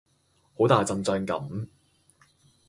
[0.57, 1.67] 好大陣仗噉